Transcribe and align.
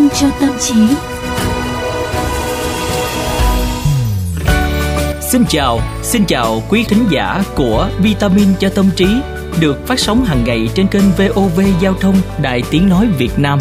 vitamin 0.00 0.08
cho 0.20 0.30
tâm 0.40 0.50
trí. 0.60 0.74
Xin 5.20 5.44
chào, 5.48 5.80
xin 6.02 6.24
chào 6.24 6.62
quý 6.68 6.84
thính 6.88 7.06
giả 7.10 7.42
của 7.56 7.88
Vitamin 7.98 8.48
cho 8.58 8.68
tâm 8.68 8.90
trí 8.96 9.06
được 9.60 9.86
phát 9.86 9.98
sóng 9.98 10.24
hàng 10.24 10.44
ngày 10.44 10.68
trên 10.74 10.86
kênh 10.86 11.02
VOV 11.18 11.60
Giao 11.80 11.94
thông 11.94 12.14
Đài 12.42 12.62
Tiếng 12.70 12.88
Nói 12.88 13.08
Việt 13.18 13.38
Nam. 13.38 13.58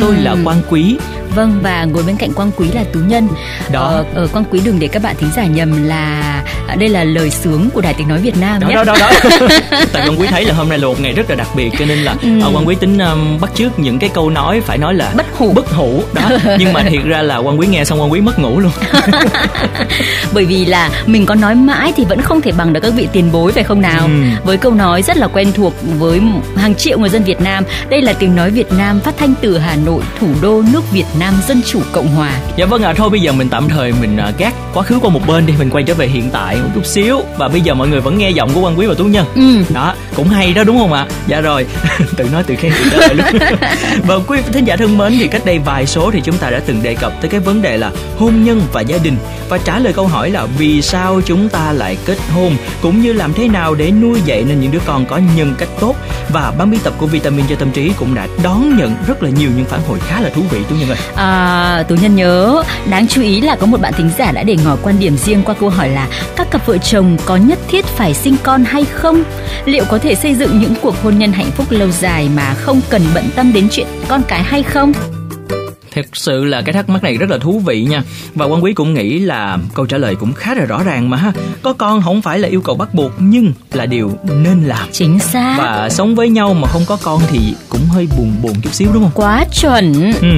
Tôi 0.00 0.16
ừ. 0.16 0.22
là 0.22 0.36
Quang 0.44 0.62
Quý 0.70 0.96
Vâng 1.34 1.60
và 1.62 1.84
ngồi 1.84 2.02
bên 2.02 2.16
cạnh 2.16 2.32
Quang 2.32 2.50
Quý 2.56 2.68
là 2.72 2.84
Tú 2.92 3.00
Nhân. 3.00 3.28
Đó. 3.72 3.80
Ờ, 3.80 4.04
ờ 4.14 4.28
Quang 4.32 4.44
Quý 4.50 4.60
đừng 4.64 4.78
để 4.78 4.88
các 4.88 5.02
bạn 5.02 5.16
thính 5.18 5.30
giả 5.36 5.44
nhầm 5.44 5.86
là 5.86 6.42
à, 6.68 6.74
đây 6.74 6.88
là 6.88 7.04
lời 7.04 7.30
sướng 7.30 7.70
của 7.70 7.80
Đài 7.80 7.94
Tiếng 7.94 8.08
nói 8.08 8.18
Việt 8.18 8.36
Nam 8.36 8.60
đó, 8.60 8.68
nhé. 8.68 8.74
Đó 8.74 8.84
đó 8.84 8.96
đó. 9.00 9.10
Tại 9.92 10.06
Quang 10.06 10.20
Quý 10.20 10.26
thấy 10.26 10.44
là 10.44 10.54
hôm 10.54 10.68
nay 10.68 10.78
là 10.78 10.86
một 10.86 11.00
ngày 11.00 11.12
rất 11.12 11.30
là 11.30 11.36
đặc 11.36 11.48
biệt 11.56 11.70
cho 11.78 11.84
nên 11.84 11.98
là 11.98 12.14
ừ. 12.22 12.28
Ờ, 12.42 12.50
Quang 12.52 12.68
Quý 12.68 12.74
tính 12.74 12.98
um, 12.98 13.40
bắt 13.40 13.50
trước 13.54 13.78
những 13.78 13.98
cái 13.98 14.10
câu 14.14 14.30
nói 14.30 14.60
phải 14.60 14.78
nói 14.78 14.94
là 14.94 15.12
bất 15.16 15.26
hủ. 15.38 15.52
Bất 15.52 15.70
hủ 15.70 16.02
đó. 16.14 16.30
Nhưng 16.58 16.72
mà 16.72 16.82
thiệt 16.82 17.04
ra 17.04 17.22
là 17.22 17.42
Quang 17.42 17.60
Quý 17.60 17.66
nghe 17.66 17.84
xong 17.84 17.98
Quang 17.98 18.12
Quý 18.12 18.20
mất 18.20 18.38
ngủ 18.38 18.60
luôn. 18.60 18.72
Bởi 20.32 20.44
vì 20.44 20.64
là 20.64 20.90
mình 21.06 21.26
có 21.26 21.34
nói 21.34 21.54
mãi 21.54 21.92
thì 21.96 22.04
vẫn 22.04 22.22
không 22.22 22.40
thể 22.40 22.52
bằng 22.52 22.72
được 22.72 22.80
các 22.80 22.92
vị 22.96 23.08
tiền 23.12 23.32
bối 23.32 23.52
phải 23.52 23.64
không 23.64 23.80
nào? 23.80 24.04
Ừ. 24.04 24.10
Với 24.44 24.56
câu 24.56 24.74
nói 24.74 25.02
rất 25.02 25.16
là 25.16 25.28
quen 25.28 25.52
thuộc 25.52 25.74
với 25.98 26.20
hàng 26.56 26.74
triệu 26.74 26.98
người 26.98 27.10
dân 27.10 27.24
Việt 27.24 27.40
Nam. 27.40 27.64
Đây 27.88 28.02
là 28.02 28.12
tiếng 28.12 28.36
nói 28.36 28.50
Việt 28.50 28.72
Nam 28.72 29.00
phát 29.00 29.14
thanh 29.18 29.34
từ 29.40 29.58
Hà 29.58 29.76
Nội, 29.76 30.02
thủ 30.20 30.28
đô 30.42 30.62
nước 30.72 30.92
Việt 30.92 31.06
Nam 31.20 31.34
Dân 31.46 31.62
chủ 31.66 31.80
Cộng 31.92 32.08
hòa. 32.08 32.40
Dạ 32.56 32.66
vâng 32.66 32.82
ạ, 32.82 32.90
à, 32.90 32.94
thôi 32.96 33.10
bây 33.10 33.20
giờ 33.20 33.32
mình 33.32 33.48
tạm 33.48 33.68
thời 33.68 33.92
mình 33.92 34.18
uh, 34.28 34.38
gác 34.38 34.54
quá 34.74 34.82
khứ 34.82 34.98
qua 34.98 35.10
một 35.10 35.26
bên 35.26 35.46
đi, 35.46 35.54
mình 35.58 35.70
quay 35.70 35.84
trở 35.84 35.94
về 35.94 36.06
hiện 36.06 36.30
tại 36.32 36.56
một 36.56 36.68
chút 36.74 36.86
xíu 36.86 37.20
và 37.38 37.48
bây 37.48 37.60
giờ 37.60 37.74
mọi 37.74 37.88
người 37.88 38.00
vẫn 38.00 38.18
nghe 38.18 38.30
giọng 38.30 38.50
của 38.54 38.60
quan 38.60 38.78
quý 38.78 38.86
và 38.86 38.94
tú 38.94 39.04
nhân. 39.04 39.26
Ừ. 39.34 39.74
Đó, 39.74 39.94
cũng 40.16 40.28
hay 40.28 40.52
đó 40.52 40.64
đúng 40.64 40.78
không 40.78 40.92
ạ? 40.92 41.06
Dạ 41.26 41.40
rồi, 41.40 41.66
tự 42.16 42.28
nói 42.32 42.42
tự 42.42 42.54
khen 42.56 42.72
tự 42.90 42.98
lời 42.98 43.14
luôn. 43.14 43.26
và 44.06 44.14
quý 44.26 44.38
thính 44.52 44.64
giả 44.64 44.76
thân 44.76 44.98
mến 44.98 45.12
thì 45.18 45.28
cách 45.28 45.42
đây 45.44 45.58
vài 45.58 45.86
số 45.86 46.10
thì 46.10 46.20
chúng 46.20 46.36
ta 46.36 46.50
đã 46.50 46.60
từng 46.66 46.82
đề 46.82 46.94
cập 46.94 47.12
tới 47.20 47.30
cái 47.30 47.40
vấn 47.40 47.62
đề 47.62 47.76
là 47.76 47.90
hôn 48.18 48.44
nhân 48.44 48.62
và 48.72 48.80
gia 48.80 48.98
đình 48.98 49.16
và 49.48 49.58
trả 49.58 49.78
lời 49.78 49.92
câu 49.92 50.06
hỏi 50.06 50.30
là 50.30 50.46
vì 50.58 50.82
sao 50.82 51.20
chúng 51.24 51.48
ta 51.48 51.72
lại 51.72 51.96
kết 52.04 52.18
hôn 52.34 52.56
cũng 52.82 53.02
như 53.02 53.12
làm 53.12 53.32
thế 53.32 53.48
nào 53.48 53.74
để 53.74 53.90
nuôi 53.90 54.20
dạy 54.24 54.44
nên 54.48 54.60
những 54.60 54.72
đứa 54.72 54.78
con 54.86 55.06
có 55.06 55.20
nhân 55.36 55.54
cách 55.58 55.68
tốt 55.80 55.94
và 56.28 56.52
ban 56.58 56.70
biên 56.70 56.80
tập 56.80 56.94
của 56.98 57.06
vitamin 57.06 57.46
cho 57.48 57.56
tâm 57.56 57.70
trí 57.70 57.92
cũng 57.98 58.14
đã 58.14 58.28
đón 58.42 58.76
nhận 58.78 58.94
rất 59.06 59.22
là 59.22 59.30
nhiều 59.30 59.50
những 59.56 59.64
phản 59.64 59.80
hồi 59.88 59.98
khá 60.00 60.20
là 60.20 60.30
thú 60.30 60.42
vị 60.50 60.60
tú 60.68 60.74
nhân 60.76 60.88
ơi. 60.88 60.98
À, 61.14 61.84
tú 61.88 61.94
nhân 61.94 62.16
nhớ 62.16 62.62
đáng 62.90 63.08
chú 63.08 63.22
ý 63.22 63.40
là 63.40 63.56
có 63.56 63.66
một 63.66 63.80
bạn 63.80 63.92
thính 63.92 64.10
giả 64.18 64.32
đã 64.32 64.42
để 64.42 64.56
ngỏ 64.64 64.76
quan 64.82 64.98
điểm 64.98 65.16
riêng 65.16 65.42
qua 65.44 65.54
câu 65.60 65.68
hỏi 65.68 65.88
là 65.88 66.08
các 66.36 66.50
cặp 66.50 66.66
vợ 66.66 66.78
chồng 66.78 67.16
có 67.24 67.36
nhất 67.36 67.58
thiết 67.68 67.84
phải 67.84 68.14
sinh 68.14 68.36
con 68.42 68.64
hay 68.64 68.84
không? 68.84 69.22
Liệu 69.64 69.84
có 69.90 69.98
thể 69.98 70.14
xây 70.14 70.34
dựng 70.34 70.60
những 70.60 70.74
cuộc 70.82 71.02
hôn 71.02 71.18
nhân 71.18 71.32
hạnh 71.32 71.50
phúc 71.50 71.66
lâu 71.70 71.90
dài 71.90 72.28
mà 72.36 72.54
không 72.54 72.80
cần 72.90 73.02
bận 73.14 73.24
tâm 73.36 73.52
đến 73.52 73.68
chuyện 73.70 73.86
con 74.08 74.22
cái 74.28 74.42
hay 74.42 74.62
không? 74.62 74.92
Thật 75.96 76.06
sự 76.12 76.44
là 76.44 76.62
cái 76.62 76.72
thắc 76.72 76.88
mắc 76.88 77.02
này 77.02 77.16
rất 77.16 77.30
là 77.30 77.38
thú 77.38 77.58
vị 77.58 77.84
nha. 77.84 78.02
Và 78.34 78.46
quan 78.46 78.64
quý 78.64 78.72
cũng 78.72 78.94
nghĩ 78.94 79.18
là 79.18 79.58
câu 79.74 79.86
trả 79.86 79.98
lời 79.98 80.14
cũng 80.14 80.32
khá 80.32 80.54
là 80.54 80.64
rõ 80.64 80.82
ràng 80.82 81.10
mà 81.10 81.16
ha. 81.16 81.32
Có 81.62 81.72
con 81.72 82.02
không 82.02 82.22
phải 82.22 82.38
là 82.38 82.48
yêu 82.48 82.60
cầu 82.60 82.76
bắt 82.76 82.94
buộc 82.94 83.12
nhưng 83.18 83.52
là 83.72 83.86
điều 83.86 84.10
nên 84.42 84.64
làm. 84.64 84.88
Chính 84.92 85.18
xác. 85.18 85.56
Và 85.58 85.88
sống 85.90 86.14
với 86.14 86.28
nhau 86.28 86.54
mà 86.54 86.68
không 86.68 86.82
có 86.86 86.98
con 87.02 87.20
thì 87.28 87.54
cũng 87.68 87.84
hơi 87.88 88.08
buồn 88.18 88.32
buồn 88.42 88.52
chút 88.62 88.74
xíu 88.74 88.88
đúng 88.94 89.02
không? 89.02 89.12
Quá 89.14 89.44
chuẩn. 89.60 90.12
Ừ. 90.20 90.28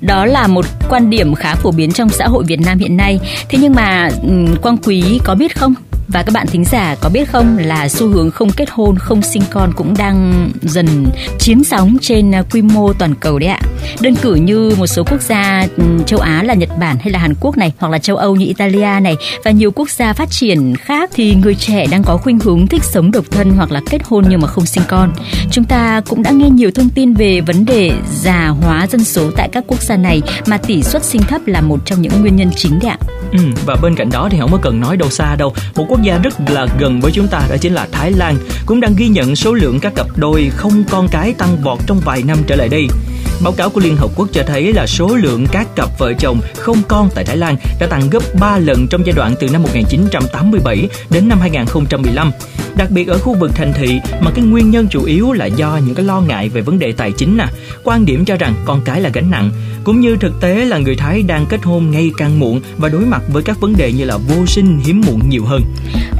đó 0.00 0.26
là 0.26 0.46
một 0.46 0.66
quan 0.88 1.10
điểm 1.10 1.34
khá 1.34 1.54
phổ 1.54 1.70
biến 1.70 1.92
trong 1.92 2.08
xã 2.08 2.26
hội 2.26 2.44
Việt 2.44 2.60
Nam 2.60 2.78
hiện 2.78 2.96
nay. 2.96 3.20
Thế 3.48 3.58
nhưng 3.62 3.74
mà 3.74 4.10
ừ, 4.22 4.46
quang 4.62 4.76
quý 4.76 5.20
có 5.24 5.34
biết 5.34 5.56
không 5.56 5.74
và 6.12 6.22
các 6.22 6.32
bạn 6.32 6.46
thính 6.46 6.64
giả 6.64 6.96
có 7.00 7.08
biết 7.08 7.30
không 7.30 7.58
là 7.58 7.88
xu 7.88 8.08
hướng 8.08 8.30
không 8.30 8.50
kết 8.50 8.70
hôn, 8.70 8.98
không 8.98 9.22
sinh 9.22 9.42
con 9.50 9.72
cũng 9.76 9.94
đang 9.98 10.48
dần 10.62 11.06
chiếm 11.38 11.64
sóng 11.64 11.96
trên 12.00 12.34
à, 12.34 12.42
quy 12.52 12.62
mô 12.62 12.92
toàn 12.92 13.14
cầu 13.14 13.38
đấy 13.38 13.48
ạ. 13.48 13.60
Đơn 14.00 14.14
cử 14.14 14.34
như 14.34 14.74
một 14.78 14.86
số 14.86 15.04
quốc 15.04 15.22
gia 15.22 15.66
châu 16.06 16.18
Á 16.18 16.42
là 16.42 16.54
Nhật 16.54 16.68
Bản 16.80 16.96
hay 17.00 17.10
là 17.10 17.18
Hàn 17.18 17.34
Quốc 17.40 17.58
này 17.58 17.72
hoặc 17.78 17.88
là 17.88 17.98
châu 17.98 18.16
Âu 18.16 18.36
như 18.36 18.46
Italia 18.46 19.00
này 19.02 19.16
và 19.44 19.50
nhiều 19.50 19.70
quốc 19.70 19.90
gia 19.90 20.12
phát 20.12 20.30
triển 20.30 20.74
khác 20.76 21.10
thì 21.14 21.34
người 21.34 21.54
trẻ 21.54 21.86
đang 21.90 22.02
có 22.02 22.16
khuynh 22.16 22.38
hướng 22.38 22.66
thích 22.66 22.84
sống 22.84 23.10
độc 23.10 23.24
thân 23.30 23.50
hoặc 23.50 23.72
là 23.72 23.80
kết 23.90 24.02
hôn 24.04 24.24
nhưng 24.28 24.40
mà 24.40 24.48
không 24.48 24.66
sinh 24.66 24.82
con. 24.88 25.12
Chúng 25.50 25.64
ta 25.64 26.00
cũng 26.08 26.22
đã 26.22 26.30
nghe 26.30 26.50
nhiều 26.50 26.70
thông 26.74 26.88
tin 26.88 27.14
về 27.14 27.40
vấn 27.40 27.64
đề 27.64 27.92
già 28.14 28.48
hóa 28.48 28.86
dân 28.86 29.04
số 29.04 29.30
tại 29.36 29.48
các 29.52 29.64
quốc 29.66 29.82
gia 29.82 29.96
này 29.96 30.22
mà 30.46 30.58
tỷ 30.58 30.82
suất 30.82 31.04
sinh 31.04 31.22
thấp 31.22 31.40
là 31.46 31.60
một 31.60 31.78
trong 31.84 32.02
những 32.02 32.20
nguyên 32.20 32.36
nhân 32.36 32.50
chính 32.56 32.78
đấy 32.78 32.90
ạ. 32.90 32.98
Ừ, 33.32 33.38
và 33.66 33.76
bên 33.82 33.94
cạnh 33.94 34.10
đó 34.10 34.28
thì 34.30 34.38
không 34.40 34.52
có 34.52 34.58
cần 34.62 34.80
nói 34.80 34.96
đâu 34.96 35.10
xa 35.10 35.36
đâu. 35.36 35.54
Một 35.76 35.84
quốc 35.88 35.99
gia 36.02 36.18
rất 36.18 36.34
là 36.50 36.66
gần 36.78 37.00
với 37.00 37.12
chúng 37.12 37.28
ta, 37.28 37.40
đó 37.50 37.56
chính 37.60 37.74
là 37.74 37.88
Thái 37.92 38.12
Lan 38.12 38.36
cũng 38.66 38.80
đang 38.80 38.94
ghi 38.96 39.08
nhận 39.08 39.36
số 39.36 39.54
lượng 39.54 39.80
các 39.80 39.92
cặp 39.94 40.06
đôi 40.16 40.50
không 40.56 40.84
con 40.90 41.08
cái 41.08 41.34
tăng 41.38 41.56
vọt 41.62 41.78
trong 41.86 42.00
vài 42.04 42.22
năm 42.22 42.38
trở 42.46 42.56
lại 42.56 42.68
đây. 42.68 42.86
Báo 43.42 43.52
cáo 43.52 43.70
của 43.70 43.80
Liên 43.80 43.96
Hợp 43.96 44.10
Quốc 44.16 44.28
cho 44.32 44.42
thấy 44.46 44.72
là 44.72 44.86
số 44.86 45.08
lượng 45.08 45.46
các 45.52 45.66
cặp 45.76 45.98
vợ 45.98 46.12
chồng 46.18 46.40
không 46.56 46.82
con 46.88 47.08
tại 47.14 47.24
Thái 47.24 47.36
Lan 47.36 47.56
đã 47.80 47.86
tăng 47.86 48.10
gấp 48.10 48.22
3 48.40 48.58
lần 48.58 48.86
trong 48.90 49.06
giai 49.06 49.12
đoạn 49.16 49.34
từ 49.40 49.48
năm 49.48 49.62
1987 49.62 50.88
đến 51.10 51.28
năm 51.28 51.40
2015. 51.40 52.32
Đặc 52.76 52.90
biệt 52.90 53.08
ở 53.08 53.18
khu 53.18 53.34
vực 53.34 53.50
thành 53.54 53.72
thị 53.76 54.00
mà 54.20 54.30
cái 54.34 54.44
nguyên 54.44 54.70
nhân 54.70 54.88
chủ 54.90 55.04
yếu 55.04 55.32
là 55.32 55.46
do 55.46 55.80
những 55.86 55.94
cái 55.94 56.06
lo 56.06 56.20
ngại 56.20 56.48
về 56.48 56.60
vấn 56.60 56.78
đề 56.78 56.92
tài 56.92 57.12
chính 57.12 57.36
nè, 57.36 57.46
quan 57.84 58.06
điểm 58.06 58.24
cho 58.24 58.36
rằng 58.36 58.54
con 58.64 58.80
cái 58.84 59.00
là 59.00 59.10
gánh 59.12 59.30
nặng, 59.30 59.50
cũng 59.84 60.00
như 60.00 60.16
thực 60.20 60.40
tế 60.40 60.64
là 60.64 60.78
người 60.78 60.96
Thái 60.96 61.22
đang 61.22 61.46
kết 61.46 61.60
hôn 61.62 61.90
ngày 61.90 62.10
càng 62.16 62.38
muộn 62.38 62.60
và 62.76 62.88
đối 62.88 63.06
mặt 63.06 63.22
với 63.32 63.42
các 63.42 63.60
vấn 63.60 63.76
đề 63.76 63.92
như 63.92 64.04
là 64.04 64.16
vô 64.16 64.46
sinh 64.46 64.80
hiếm 64.84 65.02
muộn 65.06 65.20
nhiều 65.28 65.44
hơn. 65.44 65.62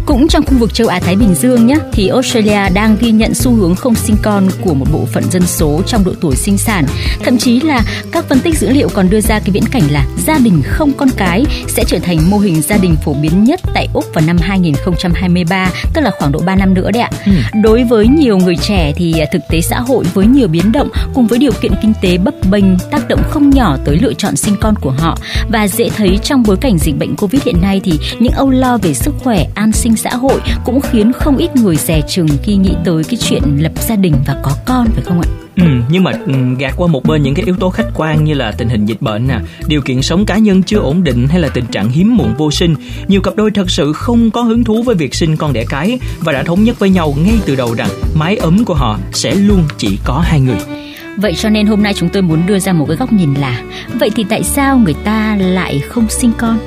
Cũng 0.06 0.28
trong 0.28 0.47
khu 0.47 0.59
vực 0.59 0.75
châu 0.75 0.89
Á 0.89 1.00
Thái 1.00 1.16
Bình 1.16 1.34
Dương 1.34 1.66
nhé, 1.66 1.77
thì 1.93 2.09
Australia 2.09 2.69
đang 2.75 2.97
ghi 3.00 3.10
nhận 3.10 3.34
xu 3.34 3.55
hướng 3.55 3.75
không 3.75 3.94
sinh 3.94 4.16
con 4.22 4.49
của 4.60 4.75
một 4.75 4.87
bộ 4.93 5.06
phận 5.12 5.25
dân 5.31 5.43
số 5.47 5.83
trong 5.87 6.05
độ 6.05 6.12
tuổi 6.21 6.37
sinh 6.37 6.59
sản. 6.59 6.84
Thậm 7.25 7.39
chí 7.39 7.60
là 7.60 7.83
các 8.12 8.25
phân 8.28 8.39
tích 8.41 8.59
dữ 8.59 8.71
liệu 8.71 8.89
còn 8.89 9.10
đưa 9.10 9.21
ra 9.21 9.39
cái 9.39 9.50
viễn 9.50 9.65
cảnh 9.71 9.83
là 9.91 10.06
gia 10.27 10.39
đình 10.39 10.62
không 10.65 10.93
con 10.93 11.09
cái 11.16 11.44
sẽ 11.69 11.84
trở 11.87 11.99
thành 11.99 12.31
mô 12.31 12.39
hình 12.39 12.62
gia 12.62 12.77
đình 12.77 12.97
phổ 13.05 13.15
biến 13.15 13.44
nhất 13.44 13.60
tại 13.75 13.89
Úc 13.94 14.05
vào 14.15 14.25
năm 14.27 14.37
2023, 14.41 15.71
tức 15.94 16.00
là 16.00 16.10
khoảng 16.19 16.33
độ 16.33 16.40
3 16.47 16.56
năm 16.56 16.75
nữa 16.75 16.91
đấy 16.91 17.03
ạ. 17.03 17.11
Ừ. 17.27 17.33
Đối 17.62 17.84
với 17.84 18.09
nhiều 18.09 18.39
người 18.39 18.56
trẻ 18.56 18.93
thì 18.97 19.19
à, 19.19 19.27
thực 19.33 19.43
tế 19.49 19.61
xã 19.61 19.81
hội 19.81 20.05
với 20.15 20.27
nhiều 20.27 20.49
biến 20.49 20.73
động 20.73 20.89
cùng 21.15 21.27
với 21.27 21.39
điều 21.39 21.53
kiện 21.61 21.73
kinh 21.83 21.93
tế 22.01 22.19
bấp 22.19 22.34
bênh 22.51 22.65
tác 22.91 23.09
động 23.09 23.23
không 23.31 23.51
nhỏ 23.51 23.77
tới 23.84 23.97
lựa 23.97 24.12
chọn 24.12 24.37
sinh 24.37 24.56
con 24.61 24.75
của 24.81 24.91
họ 24.91 25.19
và 25.53 25.69
dễ 25.69 25.89
thấy 25.97 26.19
trong 26.23 26.43
bối 26.47 26.56
cảnh 26.56 26.78
dịch 26.78 26.99
bệnh 26.99 27.17
Covid 27.17 27.43
hiện 27.43 27.61
nay 27.62 27.81
thì 27.84 27.93
những 28.19 28.33
âu 28.33 28.51
lo 28.51 28.78
về 28.78 28.95
sức 28.95 29.15
khỏe, 29.25 29.47
an 29.55 29.73
sinh 29.73 29.97
xã 29.97 30.11
hội 30.11 30.41
cũng 30.65 30.81
khiến 30.81 31.12
không 31.12 31.37
ít 31.37 31.56
người 31.56 31.77
dè 31.77 32.01
chừng 32.09 32.28
khi 32.43 32.57
nghĩ 32.57 32.75
tới 32.84 33.05
cái 33.05 33.17
chuyện 33.21 33.43
lập 33.59 33.72
gia 33.89 33.97
đình 33.97 34.15
và 34.27 34.37
có 34.43 34.53
con 34.67 34.87
phải 34.95 35.05
không 35.05 35.21
ạ? 35.21 35.28
Ừ, 35.56 35.65
nhưng 35.91 36.05
mà 36.05 36.12
ừ, 36.27 36.33
gạt 36.59 36.75
qua 36.77 36.87
một 36.87 37.05
bên 37.05 37.22
những 37.22 37.34
cái 37.34 37.44
yếu 37.47 37.56
tố 37.56 37.71
khách 37.71 37.88
quan 37.94 38.25
như 38.25 38.34
là 38.34 38.53
tình 38.53 38.69
hình 38.69 38.87
dịch 38.87 39.03
bệnh 39.03 39.28
nè, 39.28 39.38
điều 39.66 39.81
kiện 39.81 40.03
sống 40.03 40.27
cá 40.27 40.38
nhân 40.38 40.62
chưa 40.62 40.78
ổn 40.78 41.05
định 41.05 41.28
hay 41.28 41.41
là 41.41 41.49
tình 41.49 41.66
trạng 41.66 41.88
hiếm 41.88 42.16
muộn 42.16 42.34
vô 42.38 42.50
sinh, 42.50 42.75
nhiều 43.09 43.21
cặp 43.21 43.37
đôi 43.37 43.50
thật 43.50 43.71
sự 43.71 43.93
không 43.93 44.31
có 44.31 44.43
hứng 44.43 44.65
thú 44.65 44.83
với 44.83 44.94
việc 44.94 45.15
sinh 45.15 45.37
con 45.37 45.53
đẻ 45.53 45.65
cái 45.69 45.99
và 46.21 46.33
đã 46.33 46.43
thống 46.43 46.65
nhất 46.65 46.78
với 46.78 46.91
nhau 46.91 47.15
ngay 47.25 47.39
từ 47.47 47.56
đầu 47.56 47.75
rằng 47.75 47.89
mái 48.15 48.37
ấm 48.37 48.65
của 48.65 48.75
họ 48.75 48.99
sẽ 49.12 49.34
luôn 49.34 49.62
chỉ 49.77 49.99
có 50.05 50.19
hai 50.19 50.41
người. 50.41 50.59
Vậy 51.16 51.34
cho 51.34 51.49
nên 51.49 51.66
hôm 51.66 51.83
nay 51.83 51.94
chúng 51.94 52.09
tôi 52.09 52.22
muốn 52.22 52.47
đưa 52.47 52.59
ra 52.59 52.72
một 52.72 52.84
cái 52.89 52.97
góc 52.97 53.12
nhìn 53.12 53.34
là 53.34 53.62
vậy 53.94 54.10
thì 54.16 54.25
tại 54.28 54.43
sao 54.43 54.78
người 54.78 54.94
ta 55.05 55.37
lại 55.41 55.81
không 55.89 56.09
sinh 56.09 56.33
con? 56.39 56.59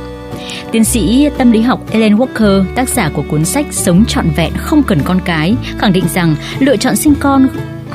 Tiến 0.72 0.84
sĩ 0.84 1.30
tâm 1.38 1.52
lý 1.52 1.62
học 1.62 1.80
Ellen 1.92 2.16
Walker, 2.16 2.66
tác 2.76 2.90
giả 2.90 3.10
của 3.14 3.24
cuốn 3.30 3.46
sách 3.46 3.66
Sống 3.72 4.06
trọn 4.08 4.30
vẹn 4.36 4.52
không 4.58 4.84
cần 4.84 5.00
con 5.04 5.20
cái, 5.26 5.56
khẳng 5.78 5.94
định 5.94 6.06
rằng 6.14 6.36
lựa 6.60 6.78
chọn 6.78 6.96
sinh 6.96 7.14
con 7.20 7.48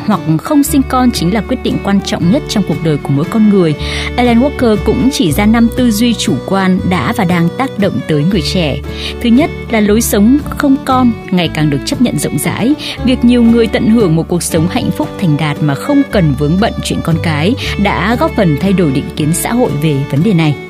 hoặc 0.08 0.20
không 0.38 0.62
sinh 0.62 0.82
con 0.88 1.10
chính 1.10 1.34
là 1.34 1.40
quyết 1.40 1.62
định 1.62 1.78
quan 1.84 2.00
trọng 2.00 2.30
nhất 2.30 2.42
trong 2.48 2.64
cuộc 2.68 2.84
đời 2.84 2.96
của 2.96 3.08
mỗi 3.08 3.24
con 3.30 3.48
người. 3.48 3.74
Ellen 4.16 4.40
Walker 4.40 4.76
cũng 4.84 5.08
chỉ 5.12 5.32
ra 5.32 5.46
năm 5.46 5.68
tư 5.76 5.90
duy 5.90 6.14
chủ 6.14 6.34
quan 6.46 6.80
đã 6.90 7.12
và 7.16 7.24
đang 7.24 7.48
tác 7.58 7.78
động 7.78 8.00
tới 8.08 8.24
người 8.30 8.42
trẻ. 8.42 8.78
Thứ 9.20 9.28
nhất 9.28 9.50
là 9.70 9.80
lối 9.80 10.00
sống 10.00 10.38
không 10.48 10.76
con 10.84 11.12
ngày 11.30 11.48
càng 11.54 11.70
được 11.70 11.80
chấp 11.86 12.00
nhận 12.00 12.18
rộng 12.18 12.38
rãi. 12.38 12.74
Việc 13.04 13.24
nhiều 13.24 13.42
người 13.42 13.66
tận 13.66 13.90
hưởng 13.90 14.16
một 14.16 14.28
cuộc 14.28 14.42
sống 14.42 14.68
hạnh 14.68 14.90
phúc 14.90 15.08
thành 15.20 15.36
đạt 15.36 15.56
mà 15.62 15.74
không 15.74 16.02
cần 16.10 16.34
vướng 16.38 16.60
bận 16.60 16.72
chuyện 16.84 16.98
con 17.02 17.16
cái 17.22 17.54
đã 17.82 18.16
góp 18.20 18.30
phần 18.36 18.56
thay 18.60 18.72
đổi 18.72 18.92
định 18.92 19.08
kiến 19.16 19.28
xã 19.32 19.52
hội 19.52 19.70
về 19.82 19.96
vấn 20.10 20.22
đề 20.22 20.34
này 20.34 20.67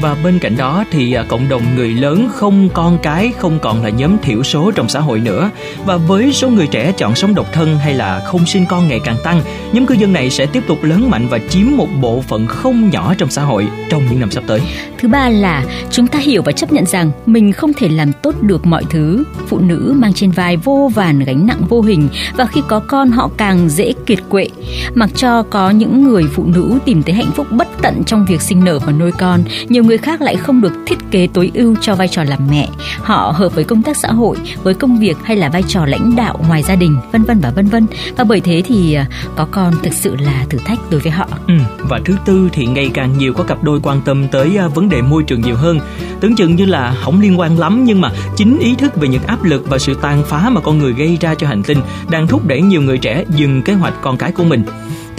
và 0.00 0.16
bên 0.24 0.38
cạnh 0.38 0.56
đó 0.56 0.84
thì 0.90 1.12
à, 1.12 1.24
cộng 1.28 1.48
đồng 1.48 1.62
người 1.76 1.88
lớn 1.88 2.28
không 2.34 2.68
con 2.74 2.98
cái, 3.02 3.32
không 3.38 3.58
còn 3.62 3.82
là 3.82 3.88
nhóm 3.88 4.18
thiểu 4.22 4.42
số 4.42 4.70
trong 4.70 4.88
xã 4.88 5.00
hội 5.00 5.20
nữa. 5.20 5.50
Và 5.86 5.96
với 5.96 6.32
số 6.32 6.48
người 6.48 6.66
trẻ 6.66 6.92
chọn 6.92 7.14
sống 7.14 7.34
độc 7.34 7.46
thân 7.52 7.78
hay 7.78 7.94
là 7.94 8.22
không 8.24 8.46
sinh 8.46 8.66
con 8.68 8.88
ngày 8.88 9.00
càng 9.04 9.16
tăng, 9.24 9.42
nhóm 9.72 9.86
cư 9.86 9.94
dân 9.94 10.12
này 10.12 10.30
sẽ 10.30 10.46
tiếp 10.46 10.62
tục 10.66 10.84
lớn 10.84 11.10
mạnh 11.10 11.26
và 11.30 11.38
chiếm 11.48 11.66
một 11.76 11.88
bộ 12.00 12.22
phận 12.28 12.46
không 12.46 12.90
nhỏ 12.90 13.14
trong 13.18 13.30
xã 13.30 13.42
hội 13.42 13.68
trong 13.90 14.02
những 14.10 14.20
năm 14.20 14.30
sắp 14.30 14.44
tới. 14.46 14.60
Thứ 14.98 15.08
ba 15.08 15.28
là 15.28 15.64
chúng 15.90 16.06
ta 16.06 16.18
hiểu 16.18 16.42
và 16.42 16.52
chấp 16.52 16.72
nhận 16.72 16.86
rằng 16.86 17.10
mình 17.26 17.52
không 17.52 17.72
thể 17.72 17.88
làm 17.88 18.12
tốt 18.22 18.34
được 18.42 18.66
mọi 18.66 18.84
thứ. 18.90 19.24
Phụ 19.46 19.58
nữ 19.58 19.94
mang 19.96 20.12
trên 20.12 20.30
vai 20.30 20.56
vô 20.56 20.90
vàn 20.94 21.18
gánh 21.18 21.46
nặng 21.46 21.62
vô 21.68 21.80
hình 21.80 22.08
và 22.36 22.46
khi 22.46 22.62
có 22.68 22.80
con 22.80 23.10
họ 23.10 23.30
càng 23.36 23.68
dễ 23.68 23.92
kiệt 24.06 24.18
quệ. 24.28 24.48
Mặc 24.94 25.10
cho 25.14 25.42
có 25.42 25.70
những 25.70 26.04
người 26.04 26.24
phụ 26.32 26.44
nữ 26.46 26.78
tìm 26.84 27.02
thấy 27.02 27.14
hạnh 27.14 27.30
phúc 27.34 27.46
bất 27.50 27.68
tận 27.82 28.04
trong 28.04 28.26
việc 28.28 28.42
sinh 28.42 28.64
nở 28.64 28.78
và 28.78 28.92
nuôi 28.92 29.12
con, 29.12 29.40
nhiều 29.68 29.84
người 29.84 29.89
người 29.90 29.98
khác 29.98 30.22
lại 30.22 30.36
không 30.36 30.60
được 30.60 30.72
thiết 30.86 30.98
kế 31.10 31.28
tối 31.32 31.50
ưu 31.54 31.76
cho 31.80 31.94
vai 31.94 32.08
trò 32.08 32.24
làm 32.24 32.38
mẹ. 32.50 32.68
Họ 32.98 33.32
hợp 33.36 33.54
với 33.54 33.64
công 33.64 33.82
tác 33.82 33.96
xã 33.96 34.08
hội, 34.08 34.36
với 34.62 34.74
công 34.74 34.98
việc 34.98 35.16
hay 35.22 35.36
là 35.36 35.48
vai 35.48 35.62
trò 35.68 35.86
lãnh 35.86 36.16
đạo 36.16 36.40
ngoài 36.48 36.62
gia 36.62 36.74
đình, 36.74 36.96
vân 37.12 37.22
vân 37.22 37.40
và 37.40 37.50
vân 37.50 37.66
vân. 37.66 37.86
Và 38.16 38.24
bởi 38.24 38.40
thế 38.40 38.62
thì 38.66 38.94
à, 38.94 39.06
có 39.36 39.46
con 39.50 39.74
thực 39.82 39.92
sự 39.92 40.16
là 40.16 40.46
thử 40.50 40.58
thách 40.58 40.78
đối 40.90 41.00
với 41.00 41.12
họ. 41.12 41.26
Ừ, 41.46 41.54
và 41.78 42.00
thứ 42.04 42.16
tư 42.24 42.48
thì 42.52 42.66
ngày 42.66 42.90
càng 42.94 43.18
nhiều 43.18 43.32
có 43.34 43.44
cặp 43.44 43.62
đôi 43.62 43.80
quan 43.82 44.00
tâm 44.04 44.28
tới 44.28 44.56
à, 44.58 44.68
vấn 44.68 44.88
đề 44.88 45.02
môi 45.02 45.22
trường 45.22 45.40
nhiều 45.40 45.56
hơn. 45.56 45.80
Tưởng 46.20 46.36
chừng 46.36 46.56
như 46.56 46.66
là 46.66 46.94
không 47.04 47.20
liên 47.20 47.40
quan 47.40 47.58
lắm 47.58 47.84
nhưng 47.84 48.00
mà 48.00 48.10
chính 48.36 48.58
ý 48.58 48.74
thức 48.74 48.96
về 48.96 49.08
những 49.08 49.22
áp 49.26 49.44
lực 49.44 49.68
và 49.68 49.78
sự 49.78 49.94
tàn 49.94 50.22
phá 50.26 50.50
mà 50.50 50.60
con 50.60 50.78
người 50.78 50.92
gây 50.92 51.18
ra 51.20 51.34
cho 51.34 51.46
hành 51.46 51.62
tinh 51.62 51.78
đang 52.10 52.26
thúc 52.26 52.46
đẩy 52.46 52.62
nhiều 52.62 52.82
người 52.82 52.98
trẻ 52.98 53.24
dừng 53.28 53.62
kế 53.62 53.72
hoạch 53.72 53.94
con 54.02 54.16
cái 54.16 54.32
của 54.32 54.44
mình. 54.44 54.64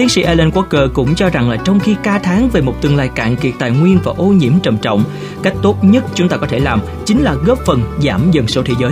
Tiến 0.01 0.09
sĩ 0.09 0.21
Alan 0.21 0.49
Walker 0.49 0.89
cũng 0.93 1.15
cho 1.15 1.29
rằng 1.29 1.49
là 1.49 1.57
trong 1.57 1.79
khi 1.79 1.95
ca 2.03 2.19
tháng 2.19 2.49
về 2.49 2.61
một 2.61 2.81
tương 2.81 2.95
lai 2.95 3.09
cạn 3.15 3.35
kiệt 3.35 3.53
tài 3.59 3.71
nguyên 3.71 3.99
và 4.03 4.13
ô 4.17 4.25
nhiễm 4.25 4.59
trầm 4.63 4.77
trọng, 4.77 5.03
cách 5.43 5.53
tốt 5.61 5.83
nhất 5.83 6.03
chúng 6.15 6.29
ta 6.29 6.37
có 6.37 6.47
thể 6.47 6.59
làm 6.59 6.81
chính 7.05 7.21
là 7.21 7.33
góp 7.33 7.59
phần 7.65 7.81
giảm 8.03 8.31
dân 8.31 8.47
số 8.47 8.63
thế 8.65 8.73
giới. 8.79 8.91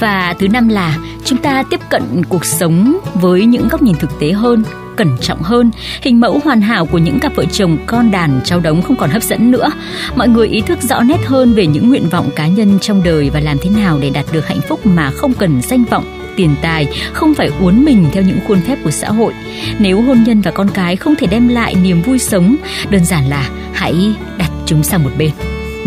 Và 0.00 0.34
thứ 0.38 0.48
năm 0.48 0.68
là 0.68 0.98
chúng 1.24 1.38
ta 1.38 1.62
tiếp 1.70 1.80
cận 1.90 2.02
cuộc 2.28 2.44
sống 2.44 2.98
với 3.14 3.44
những 3.44 3.68
góc 3.68 3.82
nhìn 3.82 3.96
thực 3.96 4.20
tế 4.20 4.32
hơn, 4.32 4.62
cẩn 4.96 5.16
trọng 5.20 5.42
hơn, 5.42 5.70
hình 6.02 6.20
mẫu 6.20 6.40
hoàn 6.44 6.60
hảo 6.60 6.86
của 6.86 6.98
những 6.98 7.20
cặp 7.20 7.34
vợ 7.34 7.44
chồng 7.52 7.78
con 7.86 8.10
đàn 8.10 8.40
cháu 8.44 8.60
đống 8.60 8.82
không 8.82 8.96
còn 8.96 9.10
hấp 9.10 9.22
dẫn 9.22 9.50
nữa. 9.50 9.70
Mọi 10.16 10.28
người 10.28 10.48
ý 10.48 10.60
thức 10.60 10.78
rõ 10.82 11.00
nét 11.00 11.26
hơn 11.26 11.52
về 11.52 11.66
những 11.66 11.88
nguyện 11.88 12.08
vọng 12.08 12.30
cá 12.36 12.46
nhân 12.46 12.78
trong 12.80 13.02
đời 13.04 13.30
và 13.30 13.40
làm 13.40 13.56
thế 13.62 13.70
nào 13.70 13.98
để 14.02 14.10
đạt 14.10 14.24
được 14.32 14.48
hạnh 14.48 14.60
phúc 14.68 14.86
mà 14.86 15.10
không 15.10 15.34
cần 15.34 15.62
danh 15.62 15.84
vọng 15.84 16.21
tiền 16.36 16.54
tài, 16.62 16.86
không 17.12 17.34
phải 17.34 17.50
uốn 17.60 17.84
mình 17.84 18.06
theo 18.12 18.22
những 18.22 18.38
khuôn 18.46 18.60
phép 18.60 18.76
của 18.84 18.90
xã 18.90 19.08
hội. 19.08 19.34
Nếu 19.78 20.00
hôn 20.00 20.24
nhân 20.26 20.40
và 20.40 20.50
con 20.50 20.70
cái 20.74 20.96
không 20.96 21.14
thể 21.16 21.26
đem 21.26 21.48
lại 21.48 21.74
niềm 21.82 22.02
vui 22.02 22.18
sống, 22.18 22.56
đơn 22.90 23.04
giản 23.04 23.28
là 23.28 23.50
hãy 23.72 23.94
đặt 24.38 24.50
chúng 24.66 24.82
sang 24.82 25.04
một 25.04 25.10
bên. 25.18 25.30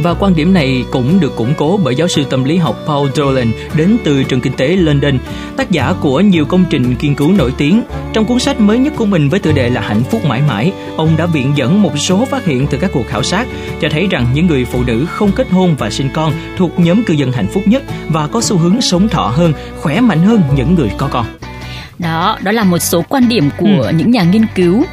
Và 0.06 0.14
quan 0.14 0.36
điểm 0.36 0.54
này 0.54 0.86
cũng 0.92 1.20
được 1.20 1.36
củng 1.36 1.54
cố 1.58 1.80
bởi 1.84 1.96
giáo 1.96 2.08
sư 2.08 2.24
tâm 2.30 2.44
lý 2.44 2.58
học 2.58 2.76
Paul 2.88 3.10
Dolan 3.16 3.52
đến 3.76 3.98
từ 4.04 4.24
trường 4.24 4.42
kinh 4.42 4.54
tế 4.54 4.68
London, 4.68 5.18
tác 5.58 5.72
giả 5.72 5.94
của 6.02 6.20
nhiều 6.20 6.46
công 6.46 6.66
trình 6.70 6.96
nghiên 7.02 7.16
cứu 7.16 7.32
nổi 7.32 7.54
tiếng. 7.58 7.84
Trong 8.14 8.26
cuốn 8.26 8.40
sách 8.40 8.60
mới 8.60 8.78
nhất 8.78 8.94
của 8.96 9.06
mình 9.06 9.30
với 9.30 9.40
tựa 9.40 9.52
đề 9.52 9.70
là 9.70 9.82
Hạnh 9.82 10.04
phúc 10.04 10.26
mãi 10.26 10.42
mãi, 10.48 10.74
ông 10.98 11.18
đã 11.18 11.26
viện 11.26 11.54
dẫn 11.56 11.82
một 11.82 11.98
số 11.98 12.26
phát 12.26 12.46
hiện 12.46 12.68
từ 12.68 12.78
các 12.78 12.92
cuộc 12.94 13.08
khảo 13.08 13.24
sát 13.24 13.48
cho 13.82 13.90
thấy 13.90 14.08
rằng 14.08 14.28
những 14.34 14.48
người 14.48 14.66
phụ 14.66 14.84
nữ 14.84 15.06
không 15.10 15.32
kết 15.32 15.50
hôn 15.52 15.76
và 15.78 15.90
sinh 15.90 16.10
con 16.14 16.34
thuộc 16.58 16.80
nhóm 16.80 17.04
cư 17.04 17.14
dân 17.14 17.32
hạnh 17.32 17.48
phúc 17.54 17.64
nhất 17.66 17.84
và 18.10 18.28
có 18.28 18.42
xu 18.42 18.58
hướng 18.58 18.82
sống 18.82 19.08
thọ 19.08 19.34
hơn, 19.36 19.54
khỏe 19.82 20.02
mạnh 20.02 20.24
hơn 20.24 20.42
những 20.56 20.76
người 20.76 20.90
có 20.98 21.08
con. 21.12 21.26
Đó, 22.00 22.38
đó 22.42 22.52
là 22.52 22.64
một 22.64 22.80
số 22.80 23.04
quan 23.10 23.30
điểm 23.30 23.50
của 23.58 23.82
ừ. 23.82 23.92
những 23.98 24.12
nhà 24.12 24.24
nghiên 24.24 24.46
cứu. 24.56 24.84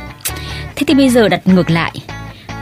Thế 0.76 0.84
thì 0.86 0.94
bây 0.94 1.08
giờ 1.08 1.28
đặt 1.28 1.46
ngược 1.46 1.70
lại, 1.70 1.92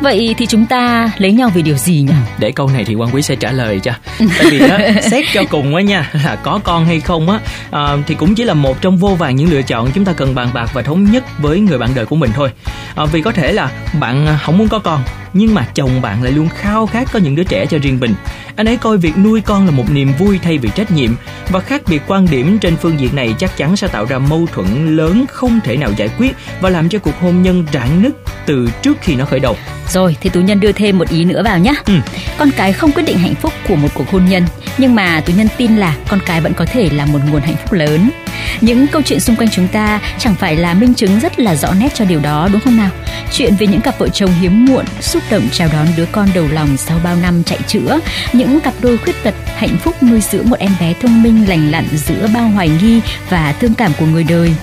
Vậy 0.00 0.34
thì 0.38 0.46
chúng 0.46 0.66
ta 0.66 1.10
lấy 1.18 1.32
nhau 1.32 1.50
vì 1.54 1.62
điều 1.62 1.76
gì 1.76 2.00
nhỉ? 2.00 2.12
Để 2.38 2.52
câu 2.52 2.68
này 2.68 2.84
thì 2.84 2.94
quan 2.94 3.10
quý 3.14 3.22
sẽ 3.22 3.36
trả 3.36 3.52
lời 3.52 3.80
cho. 3.80 3.92
Tại 4.18 4.50
vì 4.50 4.60
á, 4.68 4.92
xét 5.10 5.24
cho 5.34 5.44
cùng 5.50 5.74
á 5.74 5.82
nha 5.82 6.10
là 6.24 6.36
có 6.36 6.60
con 6.64 6.84
hay 6.84 7.00
không 7.00 7.30
á 7.30 7.40
à, 7.70 7.96
thì 8.06 8.14
cũng 8.14 8.34
chỉ 8.34 8.44
là 8.44 8.54
một 8.54 8.80
trong 8.80 8.96
vô 8.96 9.08
vàng 9.08 9.36
những 9.36 9.50
lựa 9.50 9.62
chọn 9.62 9.90
chúng 9.94 10.04
ta 10.04 10.12
cần 10.12 10.34
bàn 10.34 10.48
bạc 10.54 10.70
và 10.72 10.82
thống 10.82 11.04
nhất 11.04 11.24
với 11.38 11.60
người 11.60 11.78
bạn 11.78 11.90
đời 11.94 12.06
của 12.06 12.16
mình 12.16 12.30
thôi. 12.34 12.50
À, 12.94 13.04
vì 13.04 13.22
có 13.22 13.32
thể 13.32 13.52
là 13.52 13.70
bạn 14.00 14.26
không 14.42 14.58
muốn 14.58 14.68
có 14.68 14.78
con 14.78 15.02
nhưng 15.32 15.54
mà 15.54 15.66
chồng 15.74 16.02
bạn 16.02 16.22
lại 16.22 16.32
luôn 16.32 16.48
khao 16.48 16.86
khát 16.86 17.12
có 17.12 17.18
những 17.18 17.34
đứa 17.34 17.44
trẻ 17.44 17.66
cho 17.66 17.78
riêng 17.82 18.00
mình. 18.00 18.14
Anh 18.56 18.68
ấy 18.68 18.76
coi 18.76 18.98
việc 18.98 19.18
nuôi 19.18 19.40
con 19.40 19.66
là 19.66 19.70
một 19.70 19.90
niềm 19.90 20.12
vui 20.18 20.38
thay 20.42 20.58
vì 20.58 20.70
trách 20.74 20.90
nhiệm 20.90 21.10
và 21.48 21.60
khác 21.60 21.82
biệt 21.88 22.02
quan 22.06 22.26
điểm 22.30 22.58
trên 22.58 22.76
phương 22.76 23.00
diện 23.00 23.16
này 23.16 23.34
chắc 23.38 23.56
chắn 23.56 23.76
sẽ 23.76 23.88
tạo 23.88 24.04
ra 24.04 24.18
mâu 24.18 24.46
thuẫn 24.52 24.96
lớn 24.96 25.24
không 25.28 25.60
thể 25.64 25.76
nào 25.76 25.90
giải 25.96 26.08
quyết 26.18 26.36
và 26.60 26.70
làm 26.70 26.88
cho 26.88 26.98
cuộc 26.98 27.20
hôn 27.20 27.42
nhân 27.42 27.66
rạn 27.72 28.02
nứt 28.02 28.12
từ 28.46 28.68
trước 28.82 28.96
khi 29.00 29.16
nó 29.16 29.24
khởi 29.24 29.40
đầu. 29.40 29.56
Rồi 29.90 30.16
thì 30.20 30.30
tú 30.30 30.40
nhân 30.40 30.60
đưa 30.60 30.72
thêm 30.72 30.98
một 30.98 31.08
ý 31.08 31.24
nữa 31.24 31.42
vào 31.44 31.58
nhé. 31.58 31.74
Ừ. 31.86 31.94
Con 32.38 32.50
cái 32.56 32.72
không 32.72 32.92
quyết 32.92 33.02
định 33.02 33.18
hạnh 33.18 33.34
phúc 33.34 33.52
của 33.68 33.76
một 33.76 33.88
cuộc 33.94 34.10
hôn 34.10 34.24
nhân, 34.24 34.44
nhưng 34.80 34.94
mà 34.94 35.22
tú 35.26 35.32
nhân 35.32 35.48
tin 35.56 35.76
là 35.76 35.96
con 36.08 36.20
cái 36.26 36.40
vẫn 36.40 36.52
có 36.54 36.64
thể 36.64 36.88
là 36.92 37.06
một 37.06 37.18
nguồn 37.30 37.42
hạnh 37.42 37.56
phúc 37.56 37.72
lớn. 37.72 38.10
Những 38.60 38.86
câu 38.86 39.02
chuyện 39.02 39.20
xung 39.20 39.36
quanh 39.36 39.48
chúng 39.50 39.68
ta 39.68 40.00
chẳng 40.18 40.34
phải 40.34 40.56
là 40.56 40.74
minh 40.74 40.94
chứng 40.94 41.20
rất 41.20 41.38
là 41.38 41.54
rõ 41.54 41.74
nét 41.80 41.94
cho 41.94 42.04
điều 42.04 42.20
đó 42.20 42.48
đúng 42.52 42.60
không 42.60 42.76
nào? 42.76 42.90
Chuyện 43.32 43.56
về 43.56 43.66
những 43.66 43.80
cặp 43.80 43.98
vợ 43.98 44.08
chồng 44.08 44.30
hiếm 44.40 44.64
muộn 44.64 44.84
xúc 45.00 45.22
động 45.30 45.48
chào 45.52 45.68
đón 45.72 45.86
đứa 45.96 46.06
con 46.12 46.28
đầu 46.34 46.48
lòng 46.52 46.76
sau 46.76 46.98
bao 47.04 47.16
năm 47.16 47.42
chạy 47.44 47.58
chữa, 47.66 48.00
những 48.32 48.60
cặp 48.60 48.74
đôi 48.80 48.98
khuyết 48.98 49.22
tật 49.22 49.34
hạnh 49.56 49.76
phúc 49.82 50.02
nuôi 50.02 50.20
dưỡng 50.20 50.50
một 50.50 50.58
em 50.58 50.72
bé 50.80 50.94
thông 51.02 51.22
minh 51.22 51.48
lành 51.48 51.70
lặn 51.70 51.84
giữa 51.92 52.28
bao 52.34 52.48
hoài 52.48 52.70
nghi 52.82 53.00
và 53.30 53.54
thương 53.60 53.74
cảm 53.74 53.92
của 53.98 54.06
người 54.06 54.24
đời. 54.24 54.54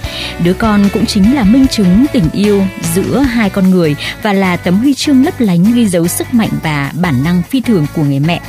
Đứa 0.43 0.53
con 0.53 0.89
cũng 0.93 1.05
chính 1.05 1.35
là 1.35 1.43
minh 1.43 1.67
chứng 1.67 2.05
tình 2.13 2.29
yêu 2.33 2.63
giữa 2.95 3.19
hai 3.19 3.49
con 3.49 3.69
người 3.69 3.95
và 4.21 4.33
là 4.33 4.57
tấm 4.57 4.77
huy 4.77 4.93
chương 4.93 5.25
lấp 5.25 5.39
lánh 5.39 5.73
ghi 5.73 5.87
dấu 5.87 6.07
sức 6.07 6.33
mạnh 6.33 6.51
và 6.63 6.91
bản 6.93 7.23
năng 7.23 7.41
phi 7.41 7.61
thường 7.61 7.87
của 7.95 8.03
người 8.03 8.19
mẹ. 8.19 8.39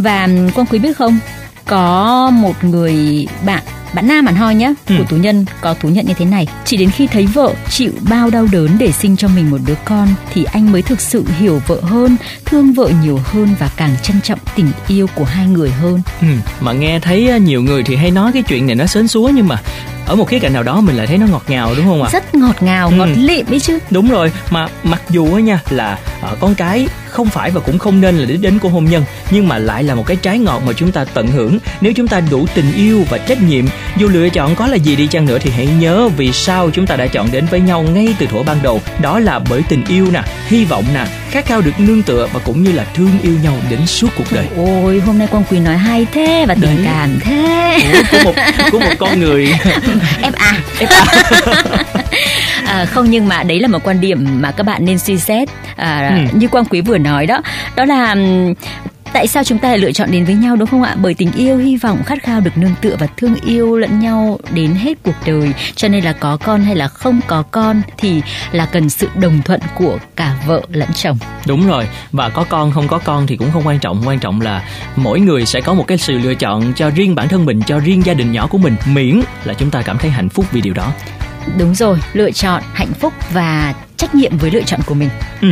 Và 0.00 0.28
Quang 0.54 0.66
Quý 0.66 0.78
biết 0.78 0.96
không, 0.96 1.18
có 1.66 2.30
một 2.30 2.64
người 2.64 3.26
bạn 3.46 3.62
bạn 3.94 4.08
nam 4.08 4.26
hẳn 4.26 4.36
hoi 4.36 4.54
nhé 4.54 4.74
ừ. 4.88 4.94
của 4.98 5.04
tú 5.08 5.16
nhân 5.16 5.44
có 5.60 5.74
thú 5.74 5.88
nhận 5.88 6.06
như 6.06 6.14
thế 6.14 6.24
này 6.24 6.46
chỉ 6.64 6.76
đến 6.76 6.90
khi 6.90 7.06
thấy 7.06 7.26
vợ 7.26 7.54
chịu 7.70 7.92
bao 8.10 8.30
đau 8.30 8.46
đớn 8.52 8.76
để 8.78 8.92
sinh 8.92 9.16
cho 9.16 9.28
mình 9.28 9.50
một 9.50 9.58
đứa 9.66 9.74
con 9.84 10.08
thì 10.32 10.44
anh 10.44 10.72
mới 10.72 10.82
thực 10.82 11.00
sự 11.00 11.24
hiểu 11.38 11.62
vợ 11.66 11.80
hơn 11.82 12.16
thương 12.46 12.72
vợ 12.72 12.90
nhiều 13.02 13.20
hơn 13.24 13.48
và 13.58 13.70
càng 13.76 13.96
trân 14.02 14.20
trọng 14.20 14.38
tình 14.54 14.70
yêu 14.88 15.06
của 15.14 15.24
hai 15.24 15.46
người 15.46 15.70
hơn 15.70 16.02
ừ. 16.20 16.26
mà 16.60 16.72
nghe 16.72 17.00
thấy 17.00 17.40
nhiều 17.40 17.62
người 17.62 17.82
thì 17.82 17.96
hay 17.96 18.10
nói 18.10 18.32
cái 18.32 18.42
chuyện 18.42 18.66
này 18.66 18.74
nó 18.74 18.86
sến 18.86 19.08
súa 19.08 19.30
nhưng 19.34 19.48
mà 19.48 19.56
ở 20.06 20.16
một 20.16 20.28
khía 20.28 20.38
cạnh 20.38 20.52
nào 20.52 20.62
đó 20.62 20.80
mình 20.80 20.96
lại 20.96 21.06
thấy 21.06 21.18
nó 21.18 21.26
ngọt 21.26 21.44
ngào 21.48 21.74
đúng 21.76 21.86
không 21.86 22.02
ạ 22.02 22.10
rất 22.12 22.34
ngọt 22.34 22.62
ngào 22.62 22.88
ừ. 22.88 22.94
ngọt 22.94 23.08
lịm 23.16 23.46
ấy 23.46 23.60
chứ 23.60 23.78
đúng 23.90 24.10
rồi 24.10 24.32
mà 24.50 24.68
mặc 24.82 25.02
dù 25.10 25.34
á 25.34 25.40
nha 25.40 25.60
là 25.70 25.98
uh, 26.32 26.40
con 26.40 26.54
cái 26.54 26.86
không 27.08 27.26
phải 27.26 27.50
và 27.50 27.60
cũng 27.60 27.78
không 27.78 28.00
nên 28.00 28.18
là 28.18 28.24
đích 28.24 28.40
đến 28.40 28.58
của 28.58 28.68
hôn 28.68 28.84
nhân 28.84 29.04
nhưng 29.30 29.48
mà 29.48 29.58
lại 29.58 29.84
là 29.84 29.94
một 29.94 30.06
cái 30.06 30.16
trái 30.16 30.38
ngọt 30.38 30.62
mà 30.66 30.72
chúng 30.72 30.92
ta 30.92 31.04
tận 31.04 31.26
hưởng. 31.26 31.58
Nếu 31.80 31.92
chúng 31.92 32.08
ta 32.08 32.20
đủ 32.30 32.46
tình 32.54 32.72
yêu 32.72 33.04
và 33.10 33.18
trách 33.18 33.42
nhiệm 33.42 33.64
dù 33.96 34.08
lựa 34.08 34.28
chọn 34.28 34.54
có 34.54 34.66
là 34.66 34.76
gì 34.76 34.96
đi 34.96 35.06
chăng 35.06 35.26
nữa 35.26 35.38
thì 35.38 35.50
hãy 35.50 35.66
nhớ 35.66 36.08
vì 36.16 36.32
sao 36.32 36.70
chúng 36.70 36.86
ta 36.86 36.96
đã 36.96 37.06
chọn 37.06 37.28
đến 37.32 37.46
với 37.50 37.60
nhau 37.60 37.82
ngay 37.82 38.14
từ 38.18 38.26
thuở 38.26 38.42
ban 38.42 38.62
đầu. 38.62 38.80
Đó 39.02 39.18
là 39.18 39.38
bởi 39.38 39.62
tình 39.68 39.84
yêu 39.88 40.06
nè 40.12 40.22
hy 40.46 40.64
vọng 40.64 40.84
nè 40.94 41.06
khát 41.30 41.46
khao 41.46 41.60
được 41.60 41.80
nương 41.80 42.02
tựa 42.02 42.28
và 42.32 42.40
cũng 42.44 42.62
như 42.62 42.72
là 42.72 42.84
thương 42.94 43.18
yêu 43.22 43.34
nhau 43.42 43.56
đến 43.70 43.86
suốt 43.86 44.08
cuộc 44.16 44.32
đời. 44.32 44.46
Ôi 44.56 45.02
hôm 45.06 45.18
nay 45.18 45.28
quang 45.30 45.44
quỳ 45.50 45.58
nói 45.58 45.76
hay 45.76 46.06
thế 46.12 46.44
và 46.48 46.54
tình 46.60 46.82
cảm 46.84 47.20
thế. 47.20 47.80
Ủa, 47.92 48.02
của 48.10 48.24
một 48.24 48.34
của 48.72 48.80
một 48.80 48.94
con 48.98 49.20
người. 49.20 49.46
Em 50.22 50.32
à. 50.32 50.60
Em 50.78 50.88
à 50.88 51.84
à, 52.70 52.84
không 52.84 53.10
nhưng 53.10 53.28
mà 53.28 53.42
đấy 53.42 53.60
là 53.60 53.68
một 53.68 53.78
quan 53.84 54.00
điểm 54.00 54.26
mà 54.40 54.50
các 54.50 54.64
bạn 54.64 54.84
nên 54.84 54.98
suy 54.98 55.18
xét. 55.18 55.48
À, 55.76 56.08
ừ. 56.08 56.38
như 56.38 56.48
quang 56.48 56.64
quý 56.64 56.80
vừa 56.80 56.98
nói 56.98 57.26
đó. 57.26 57.42
Đó 57.76 57.84
là 57.84 58.16
tại 59.12 59.26
sao 59.26 59.44
chúng 59.44 59.58
ta 59.58 59.68
lại 59.68 59.78
lựa 59.78 59.92
chọn 59.92 60.10
đến 60.10 60.24
với 60.24 60.34
nhau 60.34 60.56
đúng 60.56 60.68
không 60.68 60.82
ạ? 60.82 60.96
Bởi 61.02 61.14
tình 61.14 61.32
yêu 61.32 61.58
hy 61.58 61.76
vọng 61.76 62.02
khát 62.06 62.22
khao 62.22 62.40
được 62.40 62.58
nương 62.58 62.74
tựa 62.80 62.96
và 62.98 63.06
thương 63.16 63.34
yêu 63.44 63.76
lẫn 63.76 64.00
nhau 64.00 64.38
đến 64.54 64.74
hết 64.74 64.98
cuộc 65.02 65.14
đời. 65.26 65.52
Cho 65.74 65.88
nên 65.88 66.04
là 66.04 66.12
có 66.12 66.36
con 66.36 66.62
hay 66.62 66.76
là 66.76 66.88
không 66.88 67.20
có 67.26 67.42
con 67.42 67.82
thì 67.96 68.22
là 68.52 68.66
cần 68.66 68.90
sự 68.90 69.08
đồng 69.20 69.42
thuận 69.44 69.60
của 69.74 69.98
cả 70.16 70.34
vợ 70.46 70.62
lẫn 70.72 70.88
chồng. 70.94 71.18
Đúng 71.46 71.68
rồi. 71.68 71.88
Và 72.12 72.28
có 72.28 72.44
con 72.48 72.72
không 72.72 72.88
có 72.88 72.98
con 72.98 73.26
thì 73.26 73.36
cũng 73.36 73.50
không 73.52 73.66
quan 73.66 73.78
trọng. 73.78 74.02
Quan 74.06 74.18
trọng 74.18 74.40
là 74.40 74.64
mỗi 74.96 75.20
người 75.20 75.46
sẽ 75.46 75.60
có 75.60 75.74
một 75.74 75.84
cái 75.86 75.98
sự 75.98 76.18
lựa 76.18 76.34
chọn 76.34 76.72
cho 76.76 76.90
riêng 76.90 77.14
bản 77.14 77.28
thân 77.28 77.46
mình 77.46 77.60
cho 77.66 77.78
riêng 77.78 78.02
gia 78.04 78.14
đình 78.14 78.32
nhỏ 78.32 78.46
của 78.46 78.58
mình. 78.58 78.76
Miễn 78.86 79.20
là 79.44 79.54
chúng 79.54 79.70
ta 79.70 79.82
cảm 79.82 79.98
thấy 79.98 80.10
hạnh 80.10 80.28
phúc 80.28 80.46
vì 80.52 80.60
điều 80.60 80.74
đó 80.74 80.92
đúng 81.58 81.74
rồi 81.74 81.98
lựa 82.12 82.30
chọn 82.30 82.62
hạnh 82.74 82.92
phúc 83.00 83.12
và 83.32 83.74
trách 84.00 84.14
nhiệm 84.14 84.38
với 84.38 84.50
lựa 84.50 84.62
chọn 84.62 84.80
của 84.86 84.94
mình. 84.94 85.08
Ừ. 85.42 85.48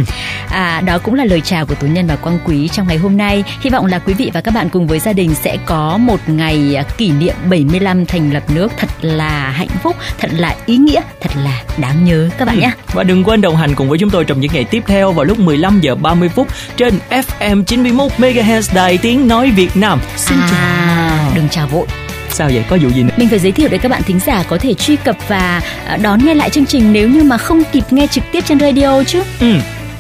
À, 0.49 0.81
đó 0.81 0.99
cũng 0.99 1.15
là 1.15 1.25
lời 1.25 1.41
chào 1.41 1.67
của 1.67 1.75
Tú 1.75 1.87
Nhân 1.87 2.07
và 2.07 2.17
Quang 2.17 2.39
Quý 2.45 2.69
trong 2.69 2.89
ngày 2.89 2.97
hôm 2.97 3.17
nay. 3.17 3.45
Hy 3.61 3.71
vọng 3.71 3.87
là 3.87 3.99
quý 3.99 4.15
vị 4.15 4.31
và 4.35 4.41
các 4.41 4.55
bạn 4.55 4.69
cùng 4.69 4.87
với 4.87 4.99
gia 4.99 5.13
đình 5.13 5.35
sẽ 5.35 5.57
có 5.67 5.97
một 5.97 6.21
ngày 6.27 6.75
à, 6.75 6.83
kỷ 6.83 7.11
niệm 7.11 7.35
75 7.51 8.07
thành 8.07 8.33
lập 8.33 8.43
nước 8.51 8.73
thật 8.79 8.89
là 9.01 9.51
hạnh 9.51 9.69
phúc, 9.83 9.97
thật 10.19 10.29
là 10.33 10.57
ý 10.67 10.77
nghĩa, 10.77 11.01
thật 11.21 11.31
là 11.45 11.63
đáng 11.77 12.05
nhớ 12.05 12.29
các 12.39 12.45
bạn 12.45 12.57
ừ. 12.57 12.61
nhé. 12.61 12.71
Và 12.93 13.03
đừng 13.03 13.25
quên 13.25 13.41
đồng 13.41 13.57
hành 13.57 13.75
cùng 13.75 13.89
với 13.89 13.99
chúng 13.99 14.11
tôi 14.11 14.25
trong 14.25 14.41
những 14.41 14.51
ngày 14.55 14.65
tiếp 14.65 14.83
theo 14.87 15.13
vào 15.13 15.25
lúc 15.25 15.39
15 15.39 15.81
giờ 15.81 15.95
30 15.95 16.29
phút 16.29 16.49
trên 16.77 16.99
FM 17.11 17.65
91 17.65 18.13
MHz 18.19 18.75
Đài 18.75 18.99
Tiếng 18.99 19.29
Nói 19.29 19.51
Việt 19.51 19.77
Nam. 19.77 20.01
Xin 20.17 20.39
à, 20.39 20.49
chào. 20.51 21.33
Đừng 21.35 21.49
chào 21.49 21.67
vội 21.67 21.87
sao 22.31 22.49
vậy? 22.53 22.65
Có 22.69 22.79
vụ 22.83 22.89
gì 22.89 23.03
nữa? 23.03 23.15
Mình 23.17 23.29
phải 23.29 23.39
giới 23.39 23.53
thiệu 23.53 23.69
để 23.69 23.79
các 23.79 23.89
bạn 23.89 24.03
thính 24.03 24.21
giả 24.27 24.45
có 24.49 24.59
thể 24.59 24.75
truy 24.75 24.97
cập 24.97 25.17
và 25.29 25.63
à, 25.87 25.97
đón 25.97 26.25
nghe 26.25 26.35
lại 26.35 26.51
chương 26.51 26.67
trình 26.67 26.93
nếu 26.93 27.09
như 27.09 27.23
mà 27.23 27.39
không 27.39 27.63
kịp 27.73 27.85
nghe 27.91 28.07
trực 28.07 28.25
tiếp 28.33 28.45
trên 28.47 28.61
radio 28.61 29.03
chứ. 29.03 29.23
Ừ 29.41 29.55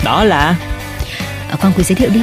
đó 0.05 0.25
là 0.25 0.57
à, 1.51 1.57
Quang 1.57 1.73
Quý 1.77 1.85
giới 1.85 1.97
thiệu 1.97 2.11
đi. 2.15 2.21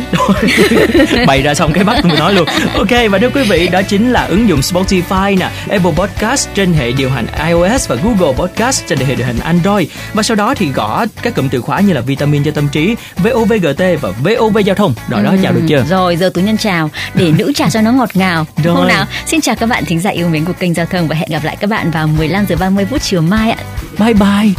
Bày 1.27 1.41
ra 1.41 1.53
xong 1.53 1.73
cái 1.73 1.83
bắt 1.83 2.05
mình 2.05 2.19
nói 2.19 2.33
luôn. 2.33 2.47
Ok 2.77 2.89
và 3.11 3.19
thưa 3.19 3.29
quý 3.29 3.43
vị 3.43 3.67
đó 3.67 3.81
chính 3.81 4.11
là 4.11 4.23
ứng 4.25 4.49
dụng 4.49 4.59
Spotify 4.59 5.37
nè 5.39 5.49
Apple 5.69 5.91
Podcast 5.95 6.49
trên 6.55 6.73
hệ 6.73 6.91
điều 6.91 7.09
hành 7.09 7.25
iOS 7.47 7.87
Và 7.87 7.95
Google 7.95 8.33
Podcast 8.37 8.83
trên 8.87 8.99
hệ 8.99 9.15
điều 9.15 9.25
hành 9.25 9.39
Android. 9.39 9.87
Và 10.13 10.23
sau 10.23 10.35
đó 10.35 10.53
thì 10.55 10.69
gõ 10.69 11.05
các 11.21 11.35
cụm 11.35 11.49
từ 11.49 11.61
khóa 11.61 11.79
như 11.79 11.93
là 11.93 12.01
vitamin 12.01 12.43
cho 12.43 12.51
tâm 12.51 12.69
trí 12.69 12.95
VOVGT 13.17 13.81
và 14.01 14.09
VOV 14.23 14.57
giao 14.65 14.75
thông. 14.75 14.93
Rồi 15.09 15.23
đó 15.23 15.31
ừ, 15.31 15.37
chào 15.43 15.53
được 15.53 15.63
chưa? 15.67 15.83
Rồi 15.89 16.15
giờ 16.15 16.31
tú 16.33 16.41
nhân 16.41 16.57
chào. 16.57 16.89
Để 17.13 17.31
nữ 17.37 17.51
chào 17.55 17.69
cho 17.69 17.81
nó 17.81 17.91
ngọt 17.91 18.09
ngào 18.13 18.45
Rồi. 18.63 18.75
Hôm 18.75 18.87
nào? 18.87 19.05
Xin 19.25 19.41
chào 19.41 19.55
các 19.55 19.69
bạn 19.69 19.85
thính 19.85 19.99
giả 19.99 20.09
yêu 20.09 20.29
mến 20.29 20.45
của 20.45 20.53
kênh 20.53 20.73
giao 20.73 20.85
thông 20.85 21.07
Và 21.07 21.15
hẹn 21.15 21.29
gặp 21.31 21.43
lại 21.43 21.57
các 21.59 21.69
bạn 21.69 21.91
vào 21.91 22.07
15 22.07 22.45
giờ 22.45 22.55
30 22.59 22.85
phút 22.89 23.01
chiều 23.01 23.21
mai 23.21 23.51
ạ. 23.51 23.57
Bye 23.99 24.13
bye. 24.13 24.53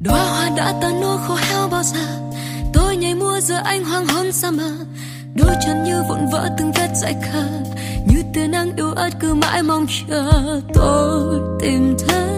Đóa 0.00 0.24
hoa 0.24 0.50
đã 0.56 0.72
tan 0.82 1.00
nua 1.00 1.16
khô 1.16 1.34
heo 1.34 1.68
bao 1.68 1.82
giờ 1.82 2.19
mơ 3.40 3.46
giờ 3.46 3.60
anh 3.64 3.84
hoang 3.84 4.06
hôn 4.06 4.32
xa 4.32 4.50
mờ 4.50 4.70
đôi 5.34 5.54
chân 5.66 5.84
như 5.84 6.02
vụn 6.08 6.18
vỡ 6.32 6.48
từng 6.58 6.72
vết 6.72 6.88
dại 6.94 7.14
khờ 7.32 7.44
như 8.08 8.22
tia 8.34 8.46
nắng 8.46 8.76
yêu 8.76 8.90
ớt 8.90 9.10
cứ 9.20 9.34
mãi 9.34 9.62
mong 9.62 9.86
chờ 10.08 10.60
tôi 10.74 11.40
tìm 11.60 11.96
thấy 12.08 12.30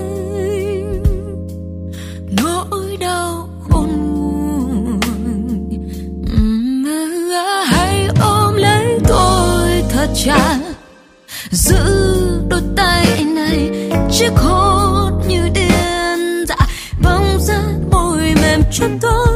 nỗi 2.42 2.96
đau 3.00 3.48
khôn 3.68 3.88
nguôi. 4.14 4.98
Hãy 7.66 8.08
ôm 8.20 8.54
lấy 8.54 8.98
tôi 9.08 9.84
thật 9.90 10.08
chặt. 10.24 10.58
Giữ 11.50 11.84
đôi 12.48 12.62
tay 12.76 13.24
này, 13.24 13.90
chiếc 14.10 14.32
hôn 14.36 15.22
như 15.28 15.48
điên 15.54 16.44
dại. 16.48 16.68
Bóng 17.02 17.40
dáng 17.40 17.90
môi 17.90 18.34
mềm 18.42 18.62
cho 18.72 18.86
tôi 19.00 19.31